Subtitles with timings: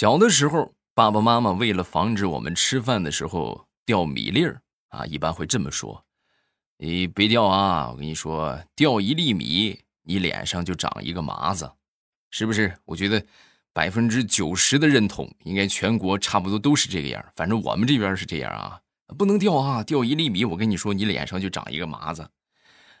[0.00, 6.06] 小的时候，爸爸妈妈为了防止我们吃饭的时候掉米粒儿啊，一般会这么说
[6.80, 7.90] ：“你别掉啊！
[7.90, 11.70] 我跟你说，掉一粒米，你脸上就长一个麻子，
[12.30, 13.22] 是不是？”我觉得
[13.74, 17.22] 百分之九十的认同，应该全国差不多都是这个样。
[17.36, 18.80] 反正我们这边是这样啊，
[19.18, 19.84] 不能掉啊！
[19.84, 22.26] 掉一粒米，我跟你说，你脸上就长一个麻子。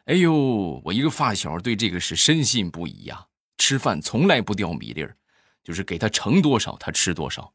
[0.04, 5.16] 哎呦，我一个发小对这个是深信不疑呀，吃饭从来不掉米粒儿，
[5.62, 7.52] 就是给他盛多少他吃多少，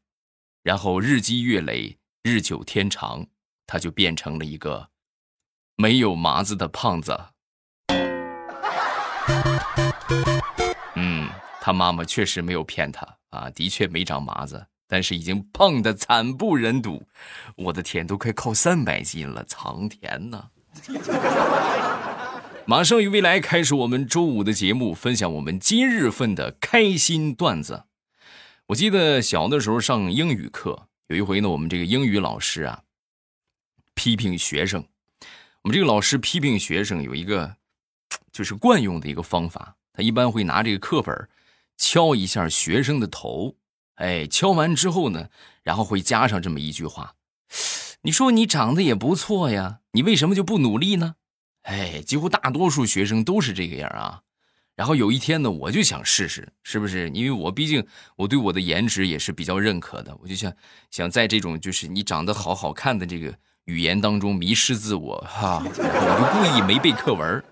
[0.62, 3.26] 然后日积月累，日久天长，
[3.66, 4.88] 他就变成了一个
[5.76, 7.18] 没有麻子的胖子。
[10.94, 11.28] 嗯，
[11.60, 17.02] 他妈妈确实没有骗他啊，的确没长麻子，但是已经胖的惨不忍睹。
[17.56, 20.48] 我的天，都快靠三百斤了，苍天呐！
[22.64, 27.84] 马上与未来开始我们周五的节目，分享我们今日份的开心段子。
[28.68, 32.82] 我记得小的时候上英语课，有一回呢，我们这个英语老师啊，
[33.94, 34.84] 批评学生。
[35.62, 37.54] 我们这个老师批评学生有一个
[38.32, 41.28] 就是惯用的一个方法，他一般会拿这个课本
[41.76, 43.54] 敲一下学生的头，
[43.94, 45.28] 哎，敲完之后呢，
[45.62, 47.14] 然后会加上这么一句话
[48.02, 51.14] ：“你说你长得也不错呀，你为什么就不努力呢？”
[51.62, 54.22] 哎，几乎大多数学生都是这个样啊。
[54.76, 57.08] 然后有一天呢，我就想试试，是不是？
[57.10, 60.52] 因为我毕竟我对我的颜值也是比较认可的，我就想
[60.90, 65.62] 想在这种就是你长得好好看的这个语言当中迷失自我哈。
[65.64, 67.42] 我就故意没背课文。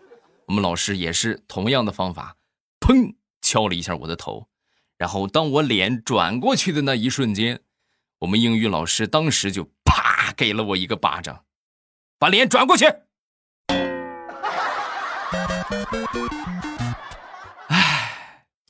[0.47, 2.36] 我们老师也是同样的方法，
[2.78, 4.47] 砰敲了一下我的头。
[4.98, 7.61] 然后当我脸转过去的那一瞬间，
[8.19, 11.45] 我们英语老师当时就啪给了我一个巴掌，
[12.19, 12.84] 把脸转过去。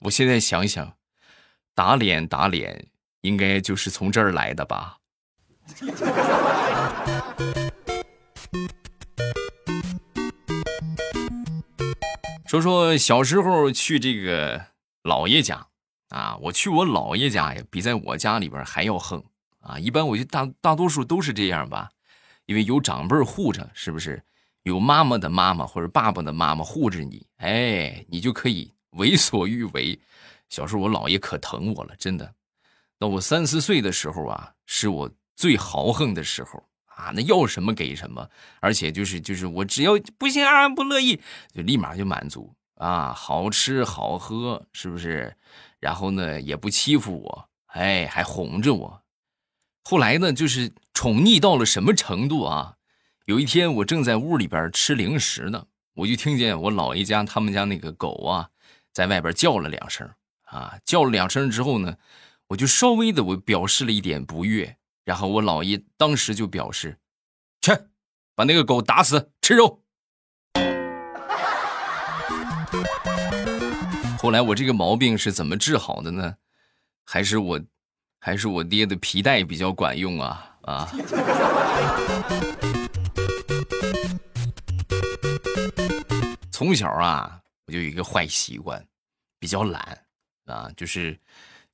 [0.04, 0.96] 我现在想想，
[1.74, 2.88] 打脸打脸，
[3.22, 4.98] 应该就是从这儿来的吧。
[12.46, 14.66] 说说小时候去这个
[15.02, 15.66] 姥爷家
[16.10, 19.24] 啊，我去我姥爷家呀，比在我家里边还要横
[19.60, 19.78] 啊。
[19.78, 21.90] 一般我就大大多数都是这样吧，
[22.44, 24.22] 因为有长辈护着，是不是？
[24.64, 29.98] 有妈妈的妈妈或者爸爸的妈妈护着你，哎，你就可以为所欲为。
[30.48, 32.34] 小时候我姥爷可疼我了，真的。
[32.98, 38.28] 到我三四岁的时候啊，是我最豪横的时候啊，那要什么给什么，
[38.60, 41.20] 而且就是就是我只要不行啊不乐意，
[41.52, 45.36] 就立马就满足啊，好吃好喝，是不是？
[45.80, 49.02] 然后呢也不欺负我，哎，还哄着我。
[49.82, 52.76] 后来呢，就是宠溺到了什么程度啊？
[53.26, 58.50] 有一天，我正在屋里边吃零食呢，我就听见我姥爷家他们家那个狗啊，
[58.94, 60.08] 在外边叫了两声
[60.44, 61.96] 啊，叫了两声之后呢，
[62.46, 66.96] 我就稍微的我表示了一点不悦，然后我姥爷当时就表示，
[67.60, 67.76] 去
[68.36, 69.82] 把那个狗打死吃肉。
[74.16, 76.36] 后来我这个毛病是怎么治好的呢？
[77.04, 77.60] 还是我，
[78.20, 80.88] 还是我爹的皮带比较管用啊啊！
[86.50, 88.86] 从小啊，我就有一个坏习惯，
[89.38, 90.06] 比较懒
[90.44, 91.18] 啊，就是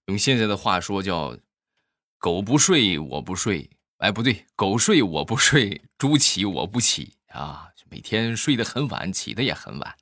[0.07, 1.37] 用现在的话说叫
[2.19, 3.69] “狗不睡我不睡”，
[3.99, 9.97] 哎，不对，狗睡我不睡，猪起我不起啊，每天睡得很晚，起的也很晚，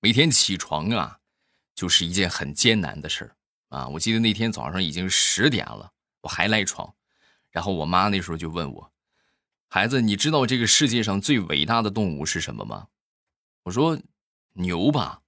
[0.00, 1.20] 每天起床啊，
[1.74, 3.36] 就是一件很艰难的事儿
[3.68, 3.86] 啊。
[3.88, 6.92] 我记得那天早上已经十点了，我还赖床，
[7.52, 8.92] 然后我妈那时候就问我
[9.70, 12.88] ：“孩子，你知道这个世界上最伟大的动物是什么吗？”
[13.62, 13.96] 我说。
[14.54, 15.22] 牛吧，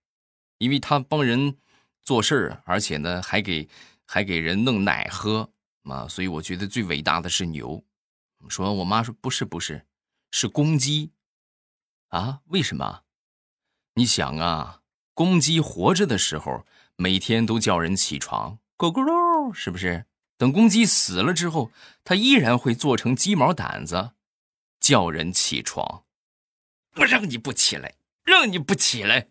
[0.60, 1.56] 因为他帮人
[2.02, 3.66] 做事儿，而且呢还给
[4.04, 5.50] 还给人弄奶喝
[5.84, 7.82] 啊，所以我觉得最伟大的是牛。
[8.48, 9.86] 说我妈说不是不是，
[10.30, 11.12] 是公鸡
[12.08, 12.40] 啊？
[12.48, 13.04] 为什么？
[13.94, 14.82] 你想啊，
[15.14, 16.66] 公鸡活着的时候
[16.96, 20.04] 每天都叫人起床，咕咕噜，是不是？
[20.36, 21.72] 等公鸡死了之后，
[22.04, 24.12] 它依然会做成鸡毛掸子，
[24.78, 26.04] 叫人起床。
[26.96, 27.94] 我让你不起来。
[28.22, 29.28] 让你不起来，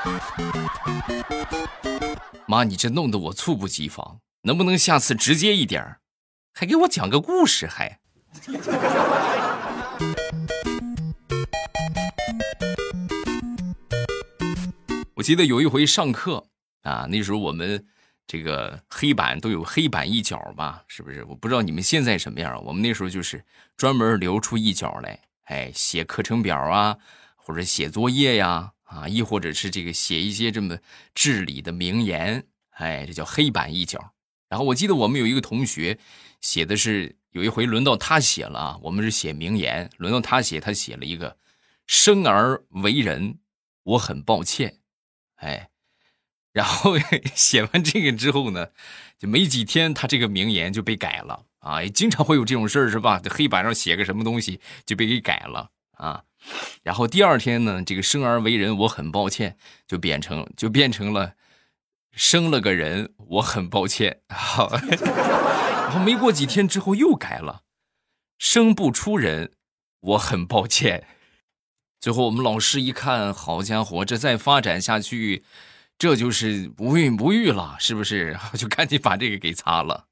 [2.46, 5.98] 妈，你这弄得我猝不及防，能不能下次直接一点
[6.52, 8.00] 还给我讲个故事，还。
[15.14, 16.46] 我记得有一回上课
[16.82, 17.86] 啊，那时候我们
[18.26, 21.22] 这个黑板都有黑板一角吧，是不是？
[21.24, 23.44] 我不知道你们现在什么样，我们那时候就是
[23.76, 25.20] 专门留出一角来。
[25.44, 26.96] 哎，写课程表啊，
[27.36, 30.76] 或者写作业呀，啊亦或者是这个写一些这么
[31.14, 34.12] 至理的名言，哎，这叫黑板一角。
[34.48, 35.96] 然后我记得我们有一个同学
[36.40, 41.36] 写的是，有一回轮到他写了啊，我们是写名言，轮到他写，他写了一个
[41.86, 43.38] “生而为人，
[43.84, 44.80] 我很抱歉”，
[45.38, 45.70] 哎，
[46.52, 46.94] 然后
[47.36, 48.70] 写完这个之后呢，
[49.16, 53.22] 就没几天，他这个名言就被改了啊，也经常会有这种事儿是吧？
[53.30, 56.24] 黑板上写个什么东西就被给改了啊，
[56.82, 59.56] 然后第二天呢，这个“生而为人，我很抱歉”
[59.86, 61.34] 就变成就变成了。
[62.12, 64.20] 生了个人，我很抱歉。
[64.34, 67.62] 好，然后没过几天之后又改了，
[68.36, 69.52] 生不出人，
[70.00, 71.06] 我很抱歉。
[72.00, 75.44] 最后我们老师一看，好家伙，这再发展下去，
[75.96, 78.36] 这就是不孕不育了，是不是？
[78.58, 80.06] 就赶紧把这个给擦了。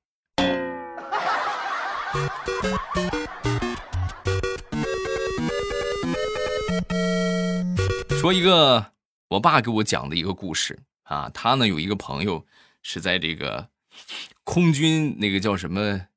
[8.28, 8.92] 说一个
[9.28, 10.78] 我爸给我讲的一个故事。
[11.04, 12.44] 啊，他呢有一个朋友
[12.82, 13.70] 是在这个
[14.44, 16.08] 空军，那个叫什么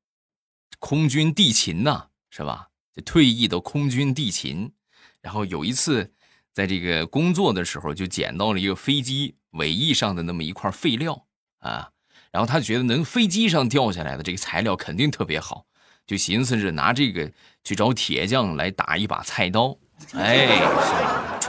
[0.78, 2.68] 空军地勤呐，是吧？
[2.94, 4.74] 就退役的空军地勤。
[5.22, 6.12] 然后有一次
[6.52, 11.28] 在这个工作的时候，就捡到了一个飞机尾翼上的那么一块废料
[11.60, 11.92] 啊。
[12.34, 15.66] 然后他觉得能飞机上掉下来的这个材料肯定特别好，
[16.06, 17.32] 就寻思着拿这个
[17.64, 19.78] 去找铁匠来打一把菜刀。
[20.14, 20.60] 哎，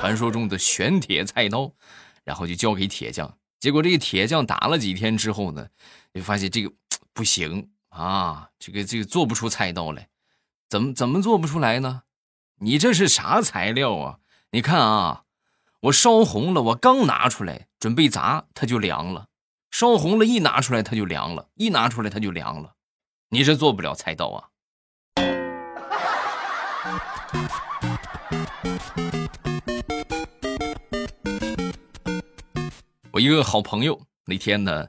[0.03, 1.73] 传说中的玄铁菜刀。
[2.25, 5.69] 然后就交给铁匠，结果这个铁匠打了几天之后呢，
[6.15, 6.73] 就发现这个
[7.13, 10.09] 不行啊，这个这个做不出菜刀来，
[10.69, 12.03] 怎么怎么做不出来呢？
[12.61, 14.19] 你这是啥材料啊？
[14.53, 15.25] 你看啊，
[15.81, 19.27] 我烧红了，我刚拿出来准备砸，它就凉了；
[19.73, 22.75] 烧红了，一拿出来它就凉了，一拿出来它就凉了。
[23.31, 24.49] 你这做不了菜刀啊！
[33.13, 34.89] 我一个好朋友那天呢，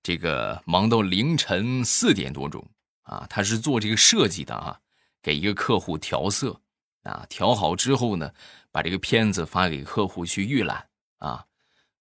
[0.00, 2.64] 这个忙到凌晨四点多钟
[3.02, 4.78] 啊，他是做这个设计的啊，
[5.20, 6.60] 给一个客户调色
[7.02, 8.32] 啊，调好之后呢，
[8.70, 10.86] 把这个片子发给客户去预览
[11.18, 11.46] 啊。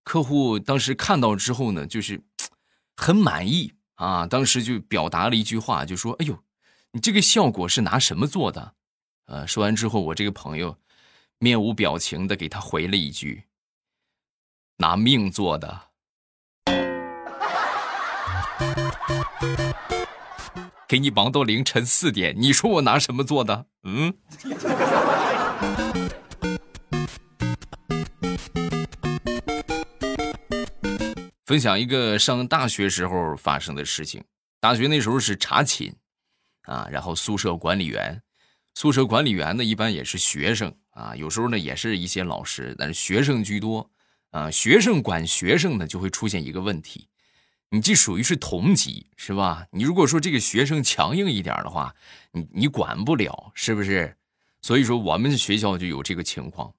[0.03, 2.21] 客户当时看到之后呢，就是
[2.95, 6.37] 很满意啊，当时就表达了一句话，就说：“哎呦，
[6.91, 8.75] 你这个效果是拿什么做的？”
[9.25, 10.77] 呃，说完之后，我这个朋友
[11.39, 13.45] 面无表情的给他回了一句。
[14.77, 15.81] 拿命做的，
[20.87, 23.67] 给你忙到凌晨四点，你说我拿什么做的？
[23.83, 24.13] 嗯。
[31.45, 34.23] 分享一个上大学时候发生的事情。
[34.59, 35.95] 大学那时候是查寝
[36.63, 38.23] 啊，然后宿舍管理员，
[38.73, 43.91] 宿舍管理员呢一般也是学生啊，有时候呢也是一些老师，但是学生居多。
[44.33, 47.07] 啊，学生管学生呢，就会出现一个问题，
[47.69, 49.67] 你这属于是同级，是吧？
[49.71, 51.93] 你如果说这个学生强硬一点的话，
[52.31, 54.17] 你你管不了，是不是？
[54.63, 56.73] 所以说我们学校就有这个情况。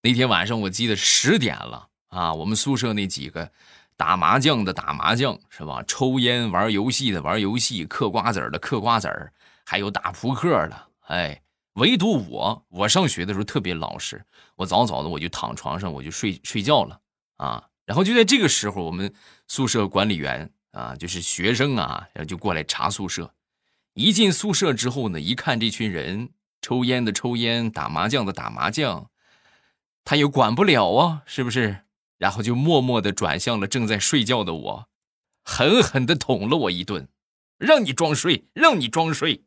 [0.00, 3.52] 那天晚上我记得十点了啊，我们宿舍那几个
[3.94, 5.84] 打麻将的打麻将，是吧？
[5.86, 9.32] 抽烟玩游戏的玩游戏，嗑瓜子的嗑瓜子，
[9.66, 11.42] 还有打扑克的，哎。
[11.76, 14.24] 唯独我，我上学的时候特别老实，
[14.56, 17.00] 我早早的我就躺床上我就睡睡觉了
[17.36, 17.68] 啊。
[17.84, 19.12] 然后就在这个时候，我们
[19.46, 23.32] 宿舍管理员啊，就是学生啊，然后就过来查宿舍。
[23.94, 26.30] 一进宿舍之后呢，一看这群人，
[26.60, 29.10] 抽烟的抽烟，打麻将的打麻将，
[30.04, 31.84] 他也管不了啊，是不是？
[32.18, 34.88] 然后就默默的转向了正在睡觉的我，
[35.44, 37.08] 狠狠的捅了我一顿，
[37.58, 39.44] 让你装睡，让你装睡。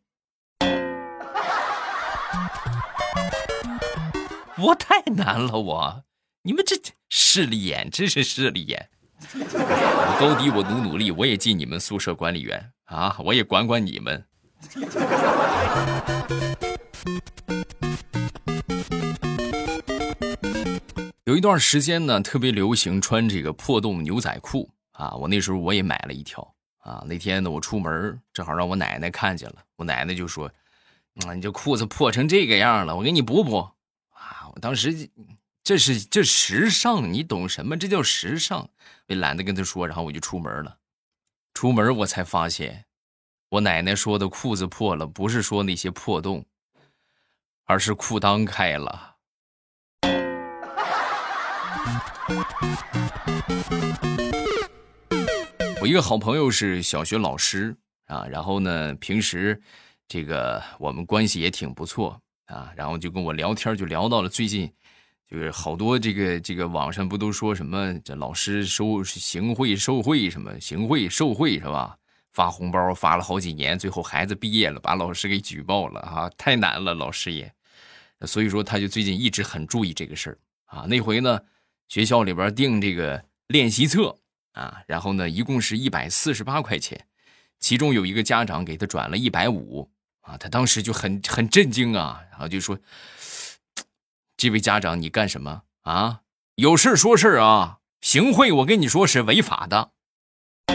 [4.61, 6.03] 我太难了，我，
[6.43, 6.75] 你们这
[7.07, 8.89] 势利眼，真是势利眼。
[9.33, 14.25] 我高低我努努力，我也进你们宿舍管理员啊，我也管管你们。
[21.23, 26.45] 有一段时间呢，特别流行穿这个破洞牛仔裤啊，我那时候我也买了一条
[26.79, 27.01] 啊。
[27.07, 30.51] 那天呢，我出门正好让我奶奶看见了，我奶奶就说
[31.25, 33.69] ：“啊，你这裤子破成这个样了，我给你补补。”
[34.59, 35.09] 当时，
[35.63, 37.77] 这是这时尚，你懂什么？
[37.77, 38.69] 这叫时尚。
[39.07, 40.77] 我懒得跟他说，然后我就出门了。
[41.53, 42.85] 出门我才发现，
[43.49, 46.45] 我奶奶说的裤子破了，不是说那些破洞，
[47.65, 49.15] 而是裤裆开了。
[55.81, 57.75] 我一个好朋友是小学老师
[58.07, 59.61] 啊，然后呢，平时
[60.07, 62.21] 这个我们关系也挺不错。
[62.49, 64.69] 啊，然后就跟我聊天，就聊到了最近，
[65.29, 71.95] 就是好多这个这个网上不都说什么这老师收行贿受贿什么行贿受贿是吧？
[72.31, 76.29] 发红包发了好几年，最后孩子毕业了，把老师给举报了啊！
[76.37, 77.51] 太难了，老师也。
[78.21, 80.85] 所以说，他就最近一直很注意这个事儿啊。
[80.87, 81.39] 那回呢，
[81.87, 84.15] 学校里边订这个练习册
[84.53, 87.07] 啊，然后呢，一共是一百四十八块钱，
[87.59, 89.89] 其中有一个家长给他转了一百五
[90.29, 92.77] 啊，他当时就很很震惊啊，然后就说
[94.38, 96.19] ：“这位家长，你干什么啊？
[96.53, 99.89] 有事说事啊，行贿我跟你说是违法的。”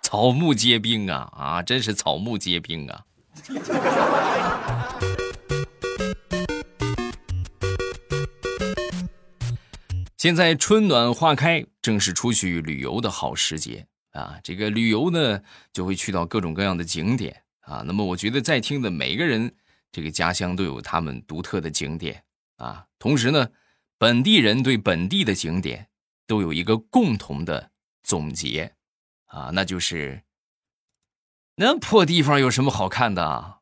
[0.00, 3.04] 草木皆兵啊啊，真是草木皆兵啊！
[10.16, 14.38] 现在春暖花开，正是出去旅游的好时节啊！
[14.42, 15.42] 这个旅游呢，
[15.72, 17.82] 就会去到各种各样的景点啊。
[17.86, 19.54] 那么，我觉得在听的每个人，
[19.90, 22.24] 这个家乡都有他们独特的景点
[22.56, 22.86] 啊。
[22.98, 23.48] 同时呢，
[23.98, 25.88] 本地人对本地的景点
[26.26, 27.70] 都有一个共同的
[28.02, 28.74] 总结
[29.26, 30.22] 啊，那就是。
[31.56, 33.58] 那破地方有什么好看的？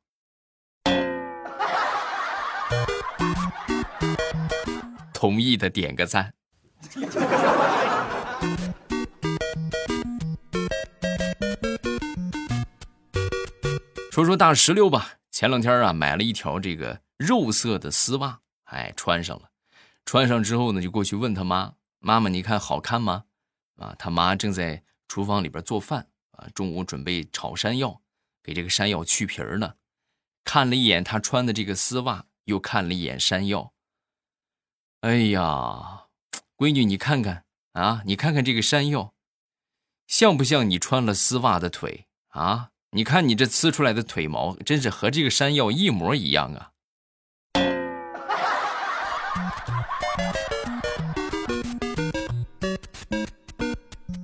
[5.12, 6.32] 同意的点个赞。
[14.20, 19.50] 说说大石榴吧，前两天啊买了一条这个肉色的丝袜，哎穿上了，
[20.04, 23.24] 穿上之后呢就过去问他妈：“妈妈，你看好看吗？”
[23.80, 26.08] 啊，他妈正在厨房里边做饭。
[26.32, 28.02] 啊，中午准备炒山药，
[28.42, 29.76] 给这个山药去皮儿呢。
[30.44, 33.72] 看了一眼他穿的这个丝袜，又看了一眼山药。
[35.00, 36.08] 哎呀，
[36.58, 39.14] 闺女，你看看啊，你看看这个山药，
[40.06, 42.72] 像不像你穿了丝袜的腿啊？
[42.92, 46.72] 你看你这呲出来的腿毛，真是和这个山药一模一样啊！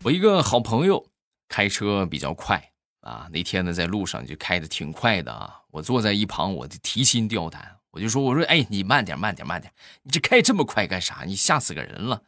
[0.02, 1.06] 我一个好朋友。
[1.48, 11.22] 开车比较快啊，那天呢在路上就开的挺快的啊，我坐在一旁，我就提心吊胆，我就说我说哎你慢点慢点慢点，你这开这么快干啥？
[11.24, 12.24] 你吓死个人了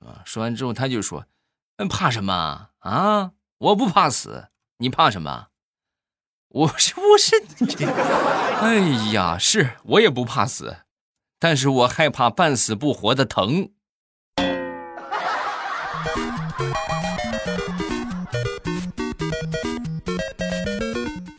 [0.00, 0.22] 啊！
[0.24, 1.26] 说完之后他就说，
[1.76, 3.32] 那怕什么啊？
[3.58, 4.48] 我不怕死，
[4.78, 5.48] 你怕什么？
[6.54, 7.32] 我是我是
[7.66, 8.78] 这，哎
[9.12, 10.76] 呀，是我也不怕死，
[11.40, 13.70] 但是我害怕半死不活的疼。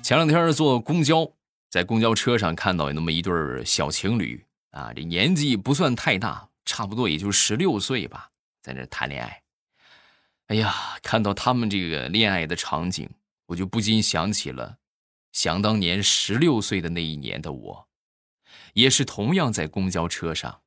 [0.03, 1.31] 前两天坐公交，
[1.69, 8.31] 在公交车上看到有那么一对小情侣啊，这年纪不算太大，差不多也就十六岁吧，
[8.61, 9.41] 在那谈恋爱。
[10.47, 13.09] 哎呀，看到他们这个恋爱的场景，
[13.45, 14.75] 我就不禁想起了
[15.35, 17.89] 想当年十六岁的那一年的我，
[18.71, 20.61] 也是同样在公交车上，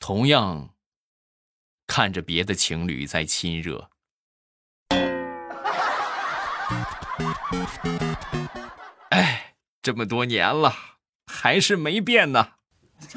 [0.00, 0.74] 同样
[1.86, 3.88] 看着别的情侣在亲热。
[9.10, 10.74] 哎，这么多年了，
[11.26, 12.54] 还是没变呢。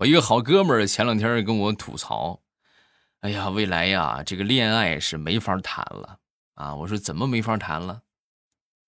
[0.00, 2.40] 我一个好哥们儿前两天跟我吐槽
[3.20, 6.18] ：“哎呀，未来呀，这个恋爱是没法谈了
[6.54, 8.02] 啊！”我说：“怎么没法谈了？”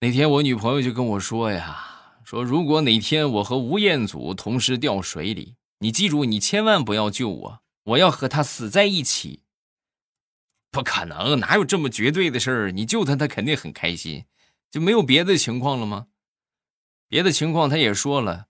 [0.00, 9.42] 那天我女朋友就跟我说呀：“说如果哪天我和吴彦祖同时掉水里，你记住，你千万不要救我。”我要和他死在一起，
[10.70, 12.70] 不可能，哪有这么绝对的事儿？
[12.70, 14.26] 你救他，他肯定很开心，
[14.70, 16.06] 就没有别的情况了吗？
[17.08, 18.46] 别的情况他也说了，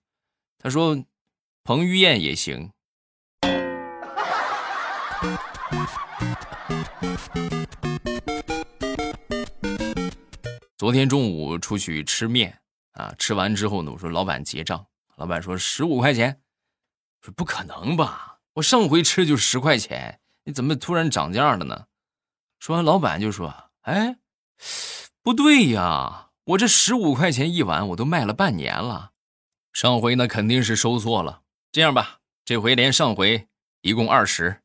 [0.59, 1.05] 他说
[1.63, 2.71] 彭于晏也行。
[10.77, 12.59] 昨天中午出去吃面
[12.93, 14.85] 啊，吃完之后呢，我说老板结账，
[15.15, 16.41] 老板说十五块钱，
[17.21, 18.39] 说不可能吧。
[18.53, 21.85] 我上回吃就十块钱，你怎么突然涨价了呢？
[22.59, 24.17] 说完，老板就说：“哎，
[25.21, 29.11] 不对呀，我这十五块钱一碗，我都卖了半年了。
[29.71, 31.43] 上回那肯定是收错了。
[31.71, 33.47] 这样吧，这回连上回
[33.81, 34.60] 一共二十。”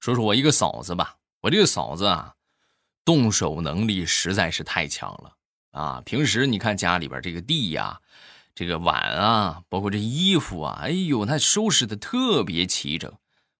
[0.00, 2.34] 说说我一个嫂子吧，我这个嫂子啊，
[3.04, 5.36] 动手能力实在是太强了。
[5.70, 8.00] 啊，平时你看家里边这个地呀，
[8.54, 13.10] 这个碗啊，包括这衣服啊，哎呦，他收拾的特别齐整。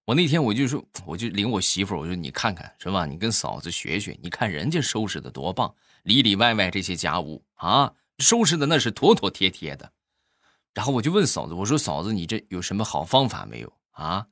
[0.05, 3.05] 我那天我就说，我就领我媳妇儿，我说你看看是吧？
[3.05, 5.73] 你跟嫂子学学，你看人家收拾的多棒，
[6.03, 9.89] 里里外外这些家务啊，收拾的那是妥妥帖帖的。
[10.73, 14.25] 然后我就问嫂子，我说嫂子，你这有什么好方法没有啊？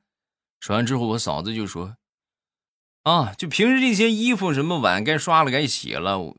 [0.60, 1.96] 说完之后，我嫂子就说
[3.04, 6.36] ：“啊，就平时这些衣服什么碗该刷了该洗了，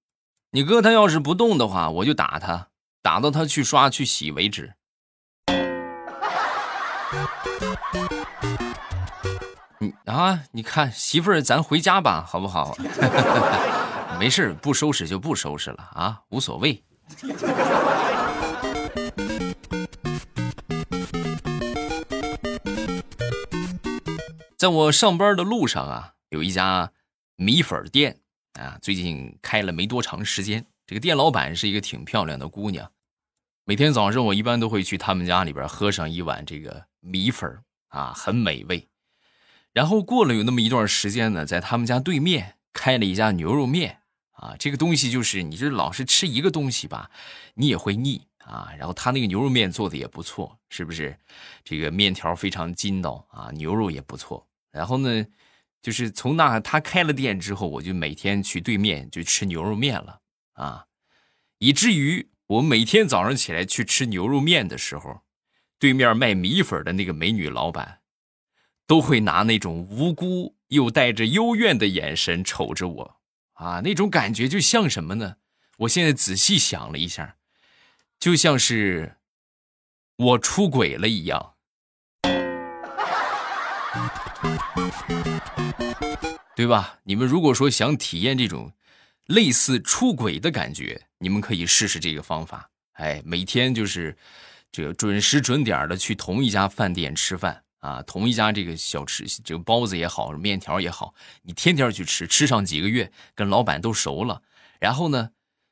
[0.50, 2.68] 你哥他要是不动的话，我就打他，
[3.00, 4.74] 打到他去刷去洗为止。”
[9.78, 12.76] 你啊，你看媳妇儿，咱回家吧，好不好？
[14.18, 16.82] 没事，不收拾就不收拾了啊，无所谓。
[24.62, 26.92] 在我上班的路上啊，有一家
[27.34, 28.20] 米粉店
[28.52, 30.64] 啊，最近开了没多长时间。
[30.86, 32.92] 这个店老板是一个挺漂亮的姑娘。
[33.64, 38.86] 每天早上我一般都会去他们家里边喝上一碗这个米粉啊，很美味。
[39.72, 47.10] 然后过了有那么一段时间呢，在他们家对面开了一家牛肉面啊，这个东西就是你这老是吃一个东西吧，
[47.54, 48.70] 你也会腻啊。
[48.78, 51.18] 然后他那个牛肉面做的也不错，是不是？
[51.64, 54.46] 这个面条非常筋道啊，牛肉也不错。
[54.72, 55.26] 然后呢，
[55.80, 60.20] 就是从那他开了店之后，我就每天去对面就吃牛肉面了
[60.54, 60.86] 啊，
[61.58, 65.20] 以至于我每天早上起来去吃牛肉面的时候，
[65.78, 68.00] 对面卖米粉的那个美女老板，
[68.86, 73.20] 都会拿那种无辜又带着幽怨的眼神瞅着我
[73.52, 75.36] 啊，那种感觉就像什么呢？
[75.78, 77.36] 我现在仔细想了一下，
[78.18, 79.16] 就像是
[80.16, 81.54] 我出轨了一样。
[86.54, 86.98] 对吧？
[87.04, 88.72] 你们如果说想体验这种
[89.26, 92.70] 类似出轨的感觉，你们可以试试这个方法。
[92.94, 94.16] 哎，每天就是
[94.70, 104.42] 这个准时准点的去同一家饭店吃饭啊，同一家这个小吃，这个包子也好，面条也好，你天天去吃，吃上几个月，跟老板都熟了。
[104.78, 105.30] 然后呢，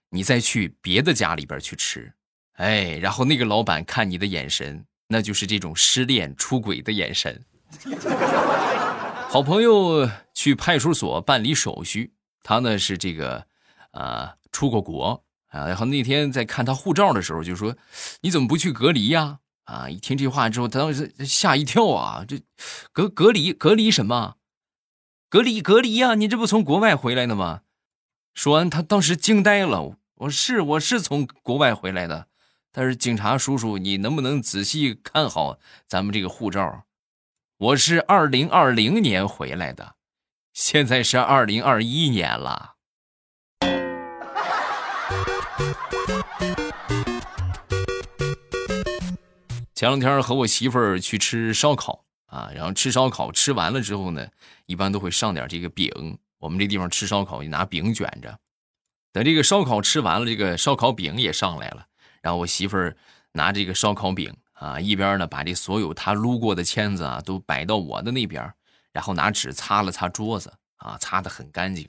[0.09, 2.13] 你再去别的家里边去吃，
[2.55, 7.45] 哎，然后那个老板看你的眼神，那就是这种失恋出轨的眼神。
[9.33, 13.47] 好朋友去派出所办理手续，他呢是这个，
[13.93, 15.69] 呃，出过国啊。
[15.69, 17.77] 然后那天在看他护照的时候，就说
[18.23, 22.41] ：“你怎么不去隔离呀？”啊，一听这话之后，他当时吓一跳啊，这
[22.91, 24.35] 隔隔离隔离什么？
[25.29, 26.17] 隔离隔离呀？
[26.17, 27.61] 你这不从国外回来的吗？
[28.35, 29.97] 说完，他当时惊呆了。
[30.17, 32.27] 我是我是从国外回来的，
[32.73, 36.83] 但是警察叔叔，你能不能仔细看好咱们这个护照？
[37.61, 39.97] 我是二零二零年回来的，
[40.55, 42.77] 现在是二零二一年了。
[49.75, 54.27] 前两天和我媳妇儿去吃烧烤啊，然后吃烧烤吃完了之后呢，
[54.65, 56.19] 一般都会上点这个饼。
[56.39, 58.39] 我们这地方吃烧烤就拿饼卷着。
[59.13, 61.85] 等这个烧烤吃完了，这个烧烤饼也上来了，
[62.23, 62.97] 然后我媳妇儿
[63.33, 64.35] 拿这个烧烤饼。
[64.61, 68.53] 啊，一边呢把这所有他撸过的签子啊都摆到我的那边，
[68.93, 71.89] 然后拿纸擦了擦桌子啊，擦得很干净。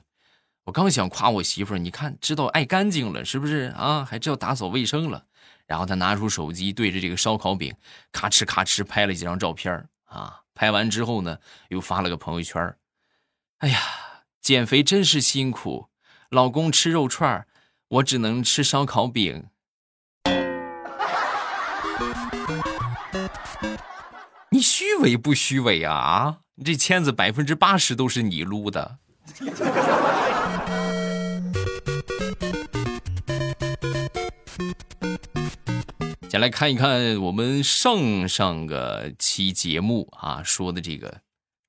[0.64, 4.02] 我刚想夸我媳妇儿，你看知道爱干净了是不是啊？
[4.04, 5.26] 还知道打扫卫生了。
[5.66, 7.74] 然后他拿出手机对着这个烧烤饼，
[8.10, 10.40] 咔哧咔哧拍了几张照片啊。
[10.54, 12.74] 拍完之后呢，又发了个朋友圈
[13.58, 13.78] 哎呀，
[14.40, 15.88] 减肥真是辛苦，
[16.30, 17.46] 老公吃肉串
[17.88, 19.46] 我只能吃烧烤饼。
[24.62, 25.92] 虚伪不虚伪啊？
[25.92, 28.98] 啊，你这签子百分之八十都是你撸的。
[36.30, 41.20] 先来看一看我们上上个期节目啊说的这个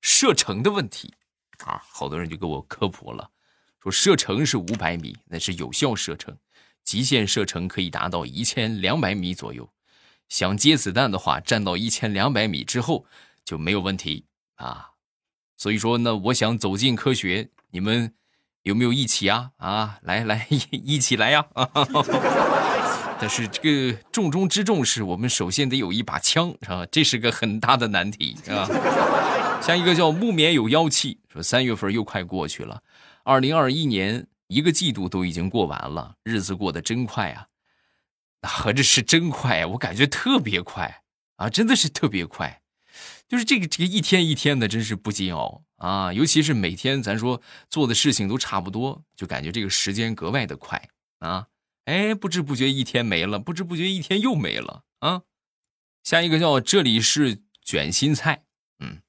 [0.02, 1.14] 射程的问题
[1.66, 3.30] 啊，好多人就给我科普了，
[3.82, 6.38] 说射程是五百米，那是有效射程，
[6.86, 9.70] 极限射程可以达到一千两百米左右。
[10.34, 13.06] 想接子弹的话，站到一千两百米之后
[13.46, 14.90] 就没有问题啊。
[15.56, 18.12] 所以说呢，我想走进科学，你们
[18.64, 19.52] 有没有一起啊？
[19.58, 21.46] 啊，来来一一起来呀！
[23.22, 28.68] 但是这个重中之重是我们首先得有一把枪，啊，这是个很大的难题啊。
[29.62, 32.82] 像一个叫木棉有妖气说，三月份又快过去了，
[33.22, 37.46] 二零二一年一个季度都已经过完了，日子过得真快啊。
[38.44, 41.04] 合着是真快，我感觉特别快
[41.38, 42.62] 啊，真的是特别快，
[43.28, 46.14] 就是这个这个一天一天的，真是不煎熬啊！
[46.14, 51.48] 尤其是每天咱说做的事情都差不多，就感觉这个时间格外的快啊！
[51.86, 55.22] 哎，不知不觉一天没了，不知不觉一天又没了啊！
[56.04, 58.44] 下一个叫这里是卷心菜，
[58.80, 59.02] 嗯，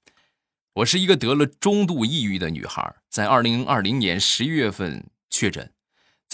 [0.75, 5.74] 我是一个得了中度抑郁的女孩，在二零二零年十一月份确诊。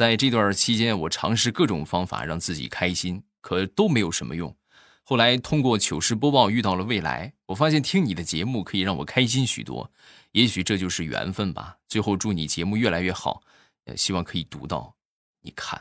[0.00, 4.56] 在这段期间，我尝试各种方法让自己开心，可都没有什么用。
[5.02, 9.92] 后来通过糗事播报遇到了未来，我发现听你的节目可以让我开心许多，
[10.32, 11.76] 也许这就是缘分吧。
[11.86, 13.42] 最后祝你节目越来越好，
[13.84, 14.96] 呃，希望可以读到。
[15.42, 15.78] 你看，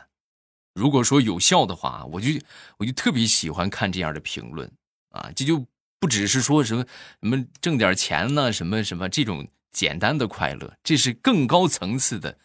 [0.74, 2.28] 如果说有效的话，我就
[2.76, 4.70] 我就特别喜欢看这样的评论
[5.12, 5.64] 啊，这就
[5.98, 6.84] 不只是说什么
[7.22, 12.38] 什么挣点钱呢，什么什么这种简单的快乐，这是更高层次的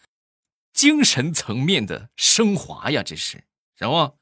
[0.76, 3.42] 精神层面的升华呀，这是
[3.78, 4.18] 什么？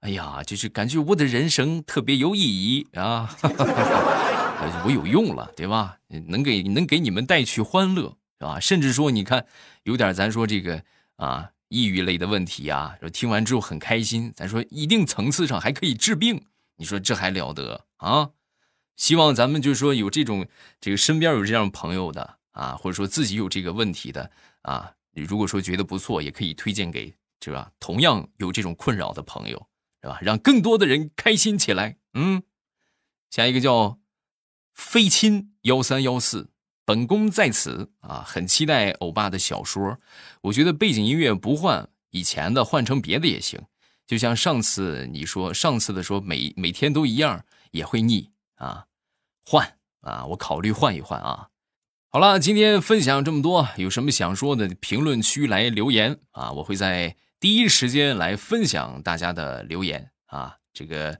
[0.00, 3.34] 哎呀，就是感觉我的人生特别有意义啊，
[4.84, 5.96] 我有用了，对吧？
[6.26, 8.60] 能给能给你们带去欢乐，是吧？
[8.60, 9.46] 甚至说，你看，
[9.84, 10.84] 有点咱说这个
[11.16, 16.44] 啊，抑郁类的问题啊，听完之后很开心，咱说一定层次上还可以治病，
[16.76, 18.28] 你说这还了得啊？
[18.94, 20.46] 希望咱们就是说有这种
[20.82, 24.30] 这个身边有这样朋友的啊，或者说自己有这个问题的
[24.62, 27.70] 啊，如果说觉得不错，也可以推荐给是吧？
[27.78, 29.66] 同样有这种困扰的朋友。
[30.00, 30.16] 是吧？
[30.22, 31.96] 让更多的人开心起来。
[32.14, 32.44] 嗯，
[33.30, 33.98] 下一个叫
[34.72, 36.52] 飞亲幺三幺四，
[36.84, 39.98] 本宫在此啊，很期待欧巴的小说。
[40.42, 43.60] 我觉得背景音乐不换以前的，换成别的也行。
[44.06, 48.86] 就像上次你说，上次的说每每天都一样也会腻啊，
[49.44, 51.48] 换啊，我考虑换一换啊。
[52.10, 57.14] 好了，今天分享这么多，有什么想说的，评论区来留言啊，我会在。
[57.38, 61.18] 第一时间来分享大家的留言啊，这个，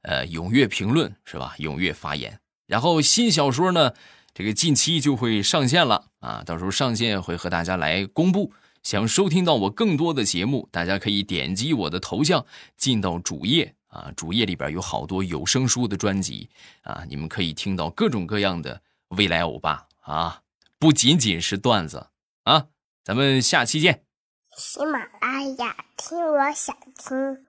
[0.00, 1.54] 呃，踊跃评论是吧？
[1.58, 2.40] 踊跃发言。
[2.66, 3.92] 然后新小说呢，
[4.32, 8.52] 这个近期就会上线了啊，到时候上线会和大家来公布。
[8.82, 12.44] 想收听到我更多的节目，大家可以点击我的头像
[12.78, 16.48] 进到主页啊，主页里边有好多有声书的专辑
[16.80, 20.42] 啊，你们可以听到各种各样的未来欧巴啊，
[20.78, 22.08] 不仅仅是段子
[22.42, 22.66] 啊，
[23.04, 24.04] 咱们下期见。
[24.56, 27.46] 喜马拉雅，听我想听。